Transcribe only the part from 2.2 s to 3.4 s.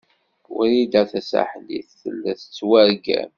tettwargam.